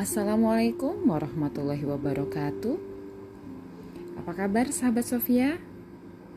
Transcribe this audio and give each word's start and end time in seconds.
Assalamualaikum 0.00 1.12
warahmatullahi 1.12 1.84
wabarakatuh. 1.84 2.76
Apa 4.16 4.32
kabar 4.32 4.72
sahabat 4.72 5.04
Sofia? 5.04 5.60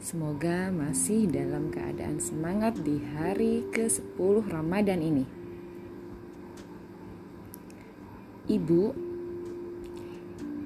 Semoga 0.04 0.68
masih 0.68 1.32
dalam 1.32 1.72
keadaan 1.72 2.20
semangat 2.20 2.76
di 2.84 3.00
hari 3.16 3.64
ke-10 3.72 4.52
Ramadan 4.52 5.00
ini. 5.00 5.24
Ibu 8.52 8.84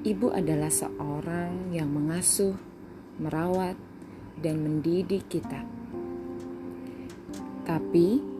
Ibu 0.01 0.27
adalah 0.33 0.73
seorang 0.73 1.69
yang 1.69 1.93
mengasuh, 1.93 2.57
merawat, 3.21 3.77
dan 4.41 4.57
mendidik 4.65 5.29
kita. 5.29 5.61
Tapi 7.61 8.36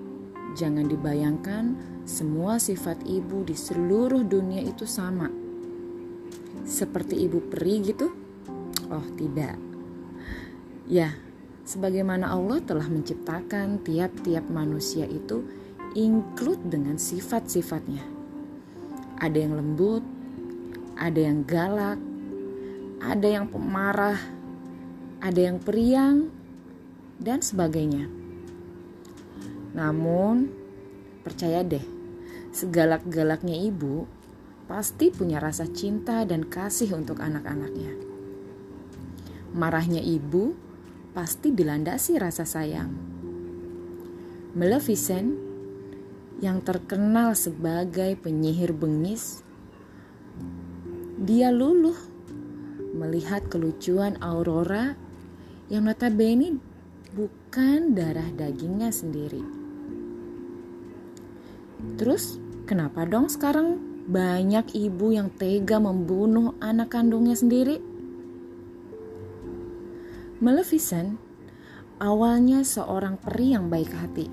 jangan 0.58 0.90
dibayangkan 0.90 1.78
semua 2.10 2.58
sifat 2.58 3.06
ibu 3.06 3.46
di 3.46 3.54
seluruh 3.54 4.26
dunia 4.26 4.66
itu 4.66 4.90
sama. 4.90 5.30
Seperti 6.66 7.22
ibu 7.30 7.38
peri 7.46 7.86
gitu? 7.86 8.10
Oh, 8.90 9.06
tidak. 9.14 9.54
Ya, 10.90 11.14
sebagaimana 11.62 12.34
Allah 12.34 12.58
telah 12.66 12.90
menciptakan 12.90 13.86
tiap-tiap 13.86 14.50
manusia 14.50 15.06
itu 15.06 15.46
include 15.94 16.66
dengan 16.66 16.98
sifat-sifatnya. 16.98 18.02
Ada 19.22 19.38
yang 19.38 19.54
lembut, 19.60 20.02
ada 20.98 21.20
yang 21.22 21.46
galak, 21.46 22.02
ada 23.04 23.28
yang 23.28 23.46
pemarah, 23.46 24.18
ada 25.22 25.40
yang 25.40 25.62
periang, 25.62 26.34
dan 27.22 27.46
sebagainya. 27.46 28.27
Namun, 29.78 30.50
percaya 31.22 31.62
deh, 31.62 31.86
segalak-galaknya 32.50 33.54
ibu 33.62 34.10
pasti 34.66 35.14
punya 35.14 35.38
rasa 35.38 35.70
cinta 35.70 36.26
dan 36.26 36.50
kasih 36.50 36.98
untuk 36.98 37.22
anak-anaknya. 37.22 37.94
Marahnya 39.54 40.02
ibu 40.02 40.58
pasti 41.14 41.54
dilandasi 41.54 42.18
rasa 42.18 42.44
sayang. 42.44 42.90
Maleficent 44.58 45.38
yang 46.42 46.66
terkenal 46.66 47.38
sebagai 47.38 48.18
penyihir 48.18 48.74
bengis 48.74 49.46
dia 51.18 51.50
luluh 51.50 51.98
melihat 52.94 53.50
kelucuan 53.50 54.18
Aurora 54.22 54.94
yang 55.70 55.90
notabene 55.90 56.62
bukan 57.18 57.98
darah 57.98 58.30
dagingnya 58.38 58.94
sendiri. 58.94 59.67
Terus 61.98 62.42
kenapa 62.66 63.06
dong 63.06 63.30
sekarang 63.30 63.78
banyak 64.08 64.74
ibu 64.74 65.14
yang 65.14 65.30
tega 65.34 65.78
membunuh 65.78 66.58
anak 66.64 66.96
kandungnya 66.96 67.38
sendiri? 67.38 67.78
Maleficent 70.38 71.18
awalnya 71.98 72.62
seorang 72.62 73.18
peri 73.18 73.58
yang 73.58 73.70
baik 73.74 73.92
hati. 73.94 74.28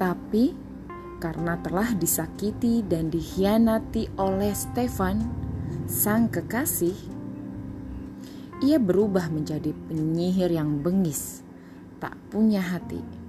Tapi 0.00 0.44
karena 1.22 1.54
telah 1.62 1.94
disakiti 1.94 2.82
dan 2.82 3.06
dikhianati 3.06 4.18
oleh 4.18 4.50
Stefan, 4.56 5.22
sang 5.86 6.26
kekasih, 6.26 6.96
ia 8.64 8.82
berubah 8.82 9.30
menjadi 9.30 9.70
penyihir 9.86 10.50
yang 10.50 10.82
bengis, 10.82 11.46
tak 12.02 12.18
punya 12.26 12.58
hati. 12.58 13.21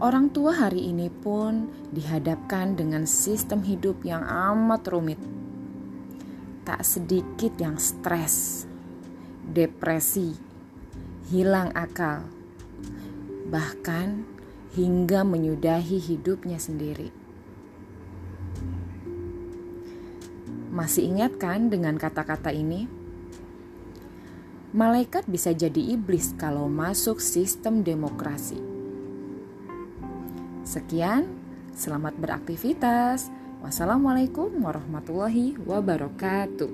Orang 0.00 0.32
tua 0.32 0.56
hari 0.56 0.88
ini 0.88 1.12
pun 1.12 1.68
dihadapkan 1.92 2.72
dengan 2.72 3.04
sistem 3.04 3.60
hidup 3.60 4.00
yang 4.00 4.24
amat 4.24 4.88
rumit. 4.88 5.20
Tak 6.64 6.80
sedikit 6.88 7.52
yang 7.60 7.76
stres, 7.76 8.64
depresi, 9.44 10.32
hilang 11.28 11.68
akal, 11.76 12.24
bahkan 13.52 14.24
hingga 14.72 15.20
menyudahi 15.20 16.00
hidupnya 16.00 16.56
sendiri. 16.56 17.12
Masih 20.72 21.12
ingat 21.12 21.36
kan 21.36 21.68
dengan 21.68 22.00
kata-kata 22.00 22.56
ini? 22.56 22.88
Malaikat 24.72 25.28
bisa 25.28 25.52
jadi 25.52 25.92
iblis 25.92 26.32
kalau 26.40 26.72
masuk 26.72 27.20
sistem 27.20 27.84
demokrasi. 27.84 28.79
Sekian, 30.70 31.26
selamat 31.74 32.14
beraktivitas. 32.22 33.26
Wassalamualaikum 33.58 34.54
warahmatullahi 34.62 35.58
wabarakatuh. 35.66 36.70